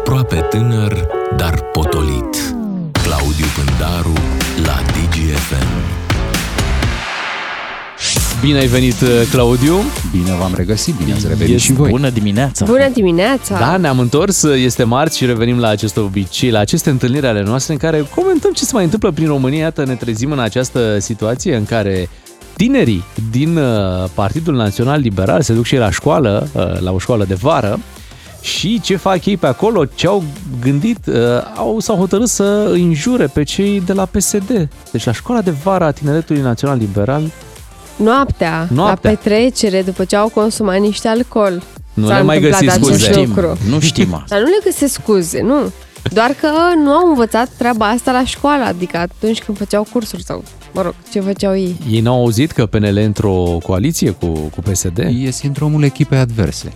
[0.00, 1.06] Aproape tânăr,
[1.36, 2.54] dar potolit.
[3.02, 4.12] Claudiu Pândaru
[4.64, 5.68] la DGFM.
[8.40, 9.74] Bine ai venit, uh, Claudiu!
[10.10, 11.90] Bine v-am regăsit, bine ați revenit Este și voi.
[11.90, 12.64] Bună dimineața!
[12.64, 13.58] Bună dimineața!
[13.58, 17.72] Da, ne-am întors, este marți și revenim la acest obicei, la aceste întâlniri ale noastre
[17.72, 19.58] în care comentăm ce se mai întâmplă prin România.
[19.58, 22.08] Iată, ne trezim în această situație în care
[22.56, 26.98] tinerii din uh, Partidul Național Liberal se duc și ei la școală, uh, la o
[26.98, 27.78] școală de vară,
[28.40, 30.24] și ce fac ei pe acolo, ce au
[30.60, 31.14] gândit, uh,
[31.56, 34.68] au, s-au hotărât să îi înjure pe cei de la PSD.
[34.92, 37.22] Deci la școala de vară a Tineretului Național Liberal
[37.96, 39.10] Noaptea, Noaptea.
[39.10, 41.62] la petrecere, după ce au consumat niște alcool.
[41.94, 43.20] Nu s-a le mai întâmplat găsi acest scuze.
[43.20, 43.58] lucru.
[43.70, 44.26] Nu știm asta.
[44.28, 45.72] Dar nu le găsesc scuze, nu.
[46.12, 46.50] Doar că
[46.84, 50.94] nu au învățat treaba asta la școală, adică atunci când făceau cursuri sau, mă rog,
[51.12, 51.76] ce făceau ei.
[51.90, 54.98] ei n-au auzit că PNL e într-o coaliție cu, cu PSD?
[54.98, 56.72] E sindromul echipei adverse.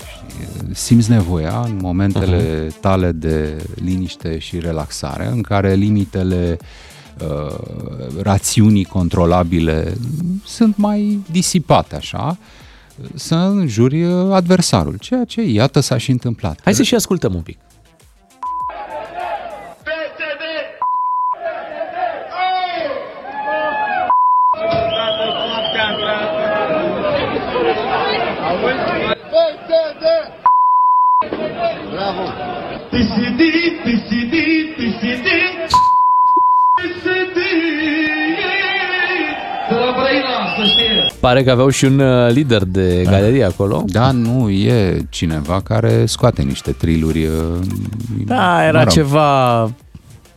[0.73, 2.81] Simți nevoia în momentele uh-huh.
[2.81, 6.59] tale de liniște și relaxare, în care limitele
[7.21, 7.57] uh,
[8.23, 9.97] rațiunii controlabile
[10.45, 12.39] sunt mai disipate, așa,
[13.15, 16.61] să înjuri adversarul, ceea ce iată s-a și întâmplat.
[16.65, 17.59] Hai să și ascultăm un pic.
[32.75, 32.85] Bravo!
[32.91, 33.41] PSD,
[33.85, 34.35] PSD,
[34.77, 35.29] PSD,
[36.77, 37.39] PSD.
[39.69, 41.13] De la Brăila, să știe!
[41.21, 43.83] Pare că aveau și un uh, lider de galerie acolo.
[43.87, 47.25] Da, nu, e cineva care scoate niște triluri.
[47.25, 47.33] uh,
[48.27, 48.93] Da, era mă rog.
[48.93, 49.71] ceva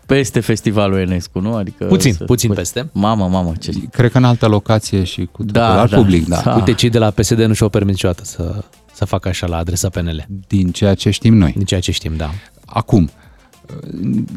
[0.05, 1.55] peste festivalul Enescu, nu?
[1.55, 2.89] Adică Puțin, să- puțin peste.
[2.93, 3.71] Mamă, mamă, ce...
[3.91, 6.41] Cred că în altă locație și cu Da, totul alt da, public, da.
[6.43, 6.53] da.
[6.55, 8.63] Uite, cei de la PSD nu și-au permis niciodată să,
[8.97, 10.25] să facă așa la adresa PNL.
[10.47, 11.53] Din ceea ce știm noi.
[11.55, 12.29] Din ceea ce știm, da.
[12.65, 13.09] Acum,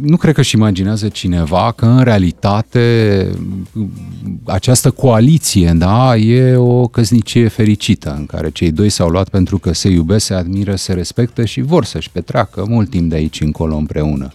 [0.00, 3.26] nu cred că își imaginează cineva că în realitate
[4.44, 9.72] această coaliție da, e o căsnicie fericită în care cei doi s-au luat pentru că
[9.72, 13.76] se iubesc, se admiră, se respectă și vor să-și petreacă mult timp de aici încolo
[13.76, 14.32] împreună.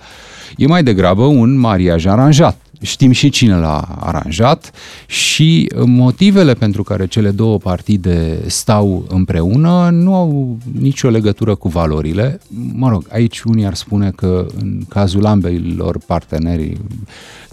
[0.57, 2.64] E mai degrabă un mariaj aranjat.
[2.85, 4.71] Știm și cine l-a aranjat
[5.05, 12.39] și motivele pentru care cele două partide stau împreună nu au nicio legătură cu valorile.
[12.73, 16.77] Mă rog, aici unii ar spune că în cazul ambeilor parteneri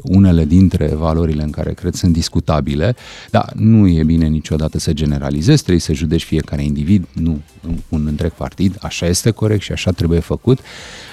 [0.02, 2.96] unele dintre valorile în care cred sunt discutabile,
[3.30, 7.40] dar nu e bine niciodată să generalizezi, trebuie să judeci fiecare individ, nu
[7.88, 10.58] un întreg partid, așa este corect și așa trebuie făcut.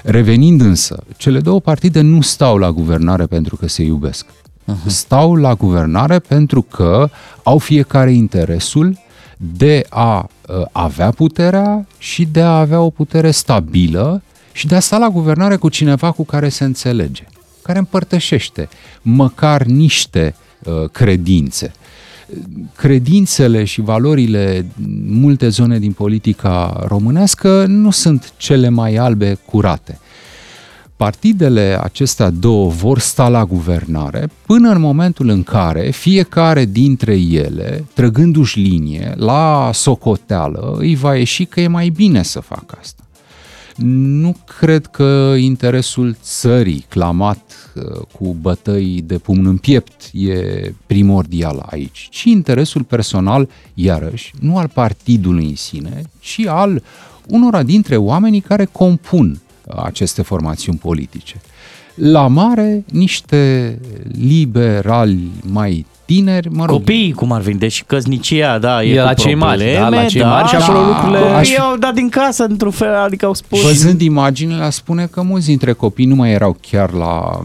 [0.04, 4.09] Revenind însă, cele două partide nu stau la guvernare pentru că se iubesc.
[4.10, 4.86] Uh-huh.
[4.86, 7.10] Stau la guvernare pentru că
[7.44, 8.98] au fiecare interesul
[9.38, 14.22] de a uh, avea puterea și de a avea o putere stabilă
[14.52, 17.24] și de a sta la guvernare cu cineva cu care se înțelege,
[17.62, 18.70] care împărtășește
[19.02, 21.72] măcar niște uh, credințe.
[22.76, 30.00] Credințele și valorile în multe zone din politica românească nu sunt cele mai albe curate.
[31.00, 37.86] Partidele acestea două vor sta la guvernare până în momentul în care fiecare dintre ele,
[37.94, 43.04] trăgându-și linie la socoteală, îi va ieși că e mai bine să facă asta.
[43.86, 47.84] Nu cred că interesul țării clamat uh,
[48.18, 54.70] cu bătăi de pumn în piept e primordial aici, ci interesul personal, iarăși, nu al
[54.74, 56.84] partidului în sine, ci al
[57.28, 59.40] unora dintre oamenii care compun
[59.76, 61.42] aceste formațiuni politice.
[61.96, 63.80] La mare, niște
[64.22, 69.04] liberali mai tineri, mă rog, Copiii, cum ar veni, deci căsnicia, da, e, E cu
[69.06, 71.78] la cei mari, probleme, da, la cei mari și acolo lucrurile- Copiii Aș fi- au
[71.78, 73.62] dat din casă, într-un fel, adică au spus...
[73.62, 77.40] Văzând imaginile, aș spune că mulți dintre copii nu mai erau chiar la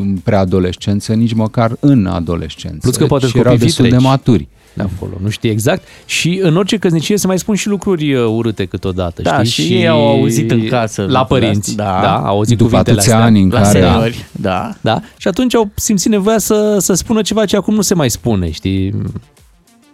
[0.00, 2.78] în preadolescență, nici măcar în adolescență.
[2.80, 4.10] Plus că poate și sunt erau copii destul de vitregi.
[4.10, 4.48] maturi.
[4.74, 5.82] De acolo, nu știi exact.
[6.04, 9.64] Și în orice căsnicie se mai spun și lucruri uh, urâte câteodată, Da, știi?
[9.66, 11.84] și ei au auzit în casă La lucrurile părinți, astea.
[11.84, 12.00] da, Da.
[12.00, 13.26] da au auzit După cuvintele atâția astea.
[13.28, 13.80] ani în La care...
[13.80, 14.74] seniori, da.
[14.80, 18.10] Da, și atunci au simțit nevoia să, să spună ceva ce acum nu se mai
[18.10, 18.94] spune, știi?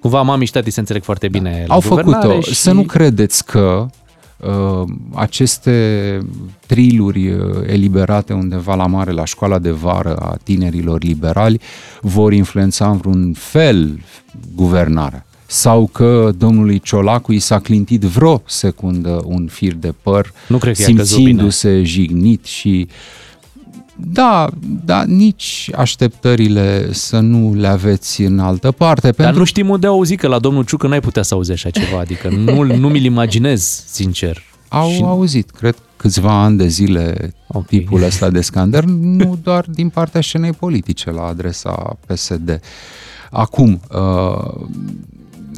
[0.00, 2.40] Cumva mami și tati se înțeleg foarte bine la Au guvernare făcut-o.
[2.40, 2.54] Și...
[2.54, 3.86] Să nu credeți că uh,
[5.14, 6.18] aceste
[6.66, 11.60] triluri uh, eliberate undeva la mare, la școala de vară a tinerilor liberali,
[12.00, 14.00] vor influența în vreun fel
[14.54, 15.26] guvernarea.
[15.46, 20.76] Sau că domnului Ciolacu i s-a clintit vreo secundă un fir de păr, Nu cred
[20.76, 22.88] că i-a căzut simțindu-se jignit și
[24.00, 24.48] da,
[24.84, 29.06] da, nici așteptările să nu le aveți în altă parte.
[29.06, 31.70] Dar pentru nu știm unde auzi că la domnul Ciucă n-ai putea să auzi așa
[31.70, 34.42] ceva, adică nu, nu mi-l imaginez, sincer.
[34.68, 37.66] Au Și- auzit, cred, câțiva ani de zile Ok.
[37.66, 42.60] tipul ăsta de scander, nu doar din partea scenei politice la adresa PSD.
[43.30, 44.66] Acum, uh,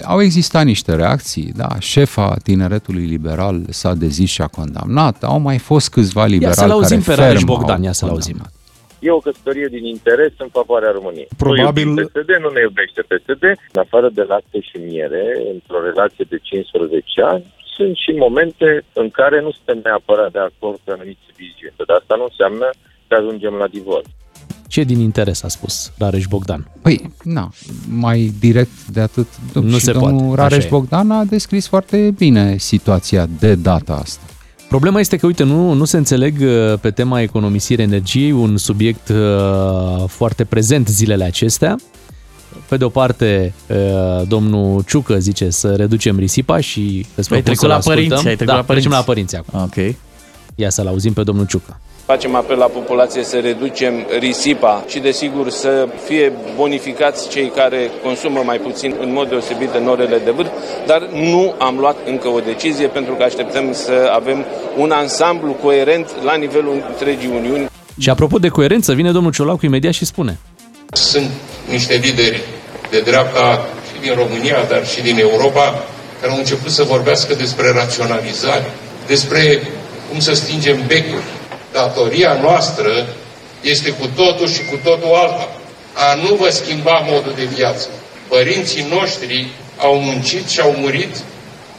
[0.04, 5.58] au existat niște reacții, da, șefa tineretului liberal s-a dezis și a condamnat, au mai
[5.58, 8.32] fost câțiva Ia liberali să-l auzim care pe Rareș ferm Bogdan, au ia să-l auzim.
[8.32, 8.58] condamnat.
[9.06, 11.28] E o căsătorie din interes în favoarea României.
[11.36, 13.44] Probabil- Nu iubim PSD, nu ne iubește PSD.
[13.72, 15.24] În afară de lapte și miere,
[15.54, 17.44] într-o relație de 15 ani,
[17.76, 18.68] sunt și momente
[19.02, 21.74] în care nu suntem neapărat de acord cu anumite viziuni.
[21.88, 22.66] Dar asta nu înseamnă
[23.08, 24.08] că ajungem la divorț.
[24.70, 26.68] Ce din interes a spus Rareș Bogdan?
[26.82, 27.50] Păi, na,
[27.88, 29.26] mai direct de atât.
[29.52, 30.70] Nu și se domnul poate, Rareș așa e.
[30.70, 34.22] Bogdan a descris foarte bine situația de data asta.
[34.68, 39.08] Problema este că, uite, nu, nu se înțeleg uh, pe tema economisirii energiei, un subiect
[39.08, 41.76] uh, foarte prezent zilele acestea.
[42.68, 47.42] Pe de o parte, uh, domnul Ciucă zice să reducem risipa și îți Ai propun
[47.42, 48.04] trecut să-l la ascultăm.
[48.04, 48.88] părinți, ai trecut da, la părinți.
[48.88, 49.60] trecem la părinți acum.
[49.62, 49.96] Ok.
[50.54, 51.80] Ia să-l auzim pe domnul Ciucă.
[52.14, 58.42] Facem apel la populație să reducem risipa și, desigur, să fie bonificați cei care consumă
[58.44, 60.48] mai puțin, în mod deosebit în orele de vârf,
[60.86, 64.44] dar nu am luat încă o decizie pentru că așteptăm să avem
[64.76, 67.68] un ansamblu coerent la nivelul întregii Uniuni.
[67.98, 70.38] Și apropo de coerență, vine domnul Ciolacu imediat și spune
[70.92, 71.30] Sunt
[71.68, 72.42] niște lideri
[72.90, 75.84] de dreapta și din România, dar și din Europa,
[76.20, 78.70] care au început să vorbească despre raționalizare,
[79.06, 79.62] despre
[80.10, 81.39] cum să stingem becuri.
[81.80, 83.06] Datoria noastră
[83.60, 85.48] este cu totul și cu totul alta.
[85.94, 87.88] A nu vă schimba modul de viață.
[88.28, 89.46] Părinții noștri
[89.78, 91.16] au muncit și au murit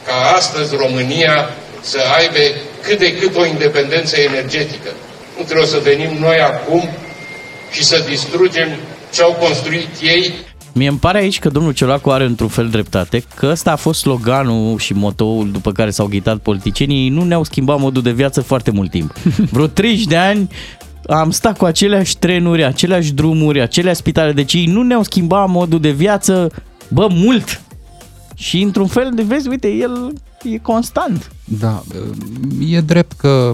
[0.06, 1.50] ca astăzi România
[1.80, 2.38] să aibă
[2.82, 4.90] cât de cât o independență energetică.
[5.38, 6.88] Nu trebuie să venim noi acum
[7.70, 8.78] și să distrugem
[9.14, 10.34] ce au construit ei
[10.74, 14.00] Mie îmi pare aici că domnul Ciolacu are într-un fel dreptate, că ăsta a fost
[14.00, 17.02] sloganul și motoul după care s-au ghitat politicienii.
[17.02, 19.12] Ei nu ne-au schimbat modul de viață foarte mult timp.
[19.52, 20.48] Vreo 30 de ani
[21.06, 25.80] am stat cu aceleași trenuri, aceleași drumuri, aceleași spitale, deci ei nu ne-au schimbat modul
[25.80, 26.50] de viață,
[26.88, 27.60] bă, mult.
[28.34, 30.12] Și într-un fel de vezi, uite, el
[30.44, 31.32] e constant.
[31.44, 31.82] Da,
[32.68, 33.52] e drept că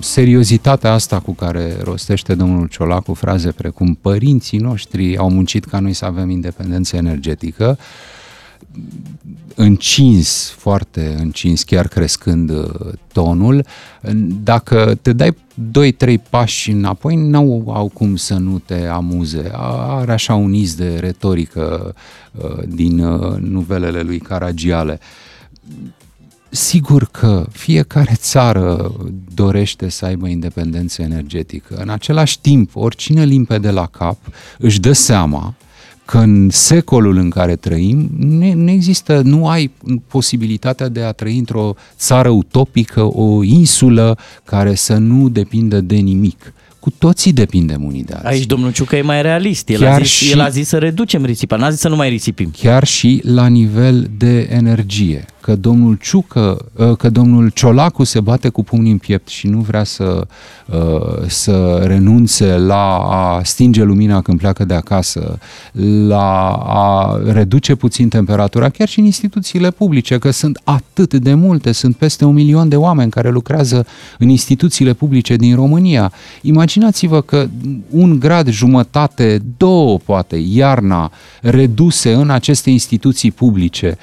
[0.00, 5.92] seriozitatea asta cu care rostește domnul Ciolacu fraze precum părinții noștri au muncit ca noi
[5.92, 7.78] să avem independență energetică,
[9.54, 13.64] încins, foarte încins, chiar crescând uh, tonul.
[14.42, 15.36] Dacă te dai
[16.06, 19.50] 2-3 pași înapoi, n-au au cum să nu te amuze.
[19.54, 21.94] Are așa un iz de retorică
[22.32, 25.00] uh, din uh, nuvelele lui Caragiale.
[26.54, 28.92] Sigur că fiecare țară
[29.34, 31.74] dorește să aibă independență energetică.
[31.82, 34.16] În același timp, oricine limpede la cap
[34.58, 35.54] își dă seama
[36.04, 39.70] că în secolul în care trăim nu, nu există, nu ai
[40.06, 46.52] posibilitatea de a trăi într-o țară utopică, o insulă care să nu depindă de nimic.
[46.80, 48.28] Cu toții depindem unii de alții.
[48.28, 49.68] Aici domnul Ciucă e mai realist.
[49.68, 51.96] El, Chiar a zis, și- el a zis să reducem risipa, n-a zis să nu
[51.96, 52.50] mai risipim.
[52.58, 55.24] chiar și la nivel de energie.
[55.42, 56.64] Că domnul Ciucă,
[56.98, 60.26] că domnul Ciolacu se bate cu pumnii în piept și nu vrea să,
[60.66, 65.38] uh, să renunțe la a stinge lumina când pleacă de acasă,
[66.06, 71.72] la a reduce puțin temperatura, chiar și în instituțiile publice, că sunt atât de multe,
[71.72, 73.86] sunt peste un milion de oameni care lucrează
[74.18, 76.12] în instituțiile publice din România.
[76.42, 77.46] Imaginați-vă că
[77.90, 83.98] un grad jumătate, două poate, iarna, reduse în aceste instituții publice,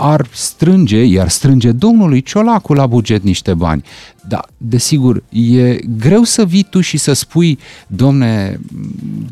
[0.00, 3.82] ar strânge, iar strânge domnului Ciolacu la buget niște bani.
[4.28, 8.60] Da, desigur, e greu să vii tu și să spui, domne,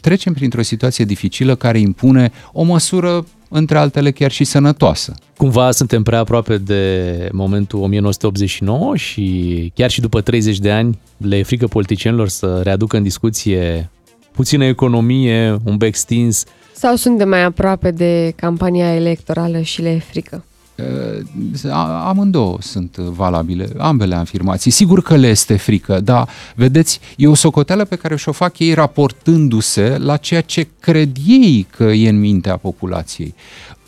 [0.00, 5.14] trecem printr-o situație dificilă care impune o măsură, între altele, chiar și sănătoasă.
[5.36, 11.36] Cumva suntem prea aproape de momentul 1989 și chiar și după 30 de ani le
[11.36, 13.90] e frică politicienilor să readucă în discuție
[14.32, 16.44] puțină economie, un bec stins.
[16.72, 20.44] Sau suntem mai aproape de campania electorală și le e frică?
[20.78, 24.70] Uh, a- amândouă sunt valabile, ambele afirmații.
[24.70, 28.74] Sigur că le este frică, dar, vedeți, e o socoteală pe care și-o fac ei
[28.74, 33.34] raportându-se la ceea ce cred ei că e în mintea populației.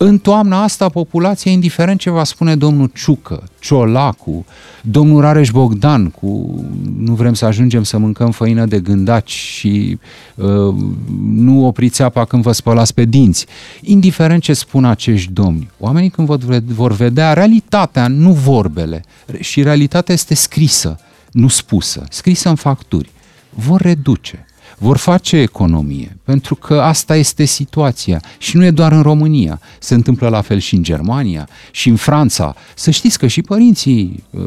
[0.03, 4.45] În toamna asta, populația, indiferent ce va spune domnul Ciucă, Ciolacu,
[4.83, 6.61] domnul Rareș Bogdan, cu
[6.99, 9.99] nu vrem să ajungem să mâncăm făină de gândaci și
[10.35, 10.75] uh,
[11.25, 13.47] nu opriți apa când vă spălați pe dinți.
[13.81, 19.05] Indiferent ce spun acești domni, oamenii când vor, vor vedea realitatea, nu vorbele,
[19.41, 23.11] și realitatea este scrisă, nu spusă, scrisă în facturi,
[23.51, 24.45] vor reduce
[24.79, 28.23] vor face economie, pentru că asta este situația.
[28.39, 31.97] Și nu e doar în România, se întâmplă la fel și în Germania și în
[31.97, 32.55] Franța.
[32.75, 34.43] Să știți că și părinții uh,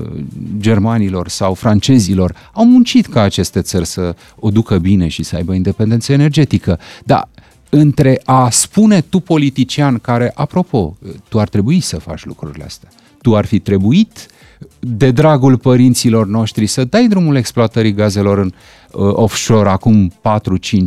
[0.58, 5.54] germanilor sau francezilor au muncit ca aceste țări să o ducă bine și să aibă
[5.54, 7.30] independență energetică, dar
[7.76, 10.98] între a spune tu politician care, apropo,
[11.30, 12.90] tu ar trebui să faci lucrurile astea,
[13.22, 14.28] tu ar fi trebuit
[14.80, 18.52] de dragul părinților noștri să dai drumul exploatării gazelor în
[18.92, 20.14] uh, offshore acum 4-5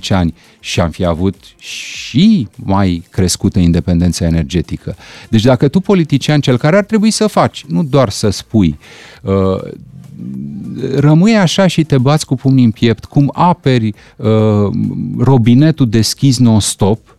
[0.08, 4.96] ani și am fi avut și mai crescută independența energetică.
[5.28, 8.78] Deci dacă tu politician, cel care ar trebui să faci, nu doar să spui,
[9.22, 9.32] uh,
[10.94, 14.26] rămâi așa și te bați cu pumnii în piept, cum aperi uh,
[15.18, 17.16] robinetul deschis non-stop,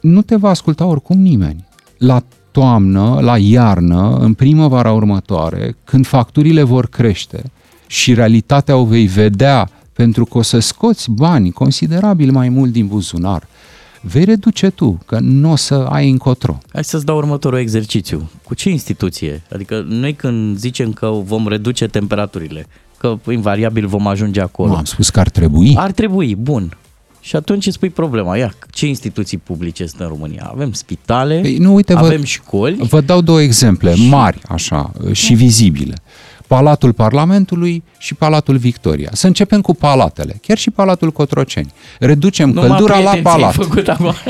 [0.00, 1.66] nu te va asculta oricum nimeni.
[1.98, 7.42] La toamnă, la iarnă, în primăvara următoare, când facturile vor crește
[7.86, 12.86] și realitatea o vei vedea pentru că o să scoți bani considerabil mai mult din
[12.86, 13.46] buzunar,
[14.06, 16.58] vei reduce tu, că nu o să ai încotro.
[16.72, 18.30] Hai să-ți dau următorul exercițiu.
[18.42, 19.42] Cu ce instituție?
[19.52, 22.66] Adică noi când zicem că vom reduce temperaturile,
[22.98, 24.68] că invariabil vom ajunge acolo.
[24.68, 25.74] Nu, am spus că ar trebui.
[25.76, 26.76] Ar trebui, bun.
[27.20, 28.36] Și atunci îți pui problema.
[28.36, 30.50] Ia, ce instituții publice sunt în România?
[30.52, 32.76] Avem spitale, Ei, nu, uite, avem vă, școli.
[32.76, 35.94] Vă dau două exemple mari, așa, și vizibile.
[36.46, 39.10] Palatul Parlamentului și Palatul Victoria.
[39.12, 41.72] Să începem cu palatele, chiar și Palatul Cotroceni.
[41.98, 43.54] Reducem Numai căldura la prieteni ți-ai palat.
[43.54, 44.12] Făcut acum.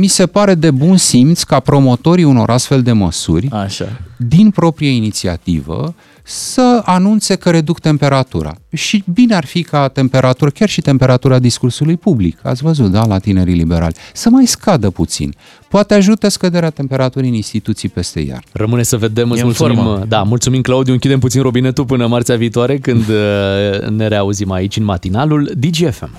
[0.00, 4.00] Mi se pare de bun simț ca promotorii unor astfel de măsuri, Așa.
[4.16, 5.94] din proprie inițiativă,
[6.28, 8.54] să anunțe că reduc temperatura.
[8.72, 13.18] Și bine ar fi ca temperatura, chiar și temperatura discursului public, ați văzut, da, la
[13.18, 15.34] tinerii liberali, să mai scadă puțin.
[15.68, 18.44] Poate ajută scăderea temperaturii în instituții peste iarnă.
[18.52, 19.74] Rămâne să vedem, îți E în mulțumim.
[19.76, 20.04] formă.
[20.08, 24.84] Da, mulțumim Claudiu, închidem puțin robinetul până marțea viitoare când uh, ne reauzim aici în
[24.84, 26.10] matinalul DGFM.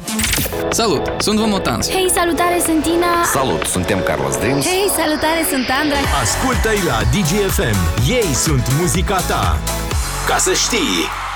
[0.70, 1.90] Salut, sunt Vomotans.
[1.90, 3.14] Hei, salutare, sunt Tina!
[3.34, 4.66] Salut, suntem Carlos Dreams.
[4.66, 6.00] Hei, salutare, sunt Andra!
[6.24, 7.78] Ascultă-i la DGFM.
[8.10, 9.58] Ei sunt muzica ta.
[10.28, 11.27] Ca să știi...